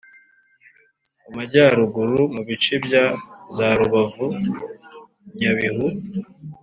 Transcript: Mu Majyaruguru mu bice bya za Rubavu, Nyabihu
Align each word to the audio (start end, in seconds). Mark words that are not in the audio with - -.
Mu 1.23 1.29
Majyaruguru 1.35 2.21
mu 2.33 2.41
bice 2.47 2.73
bya 2.85 3.03
za 3.55 3.67
Rubavu, 3.77 4.27
Nyabihu 5.37 5.87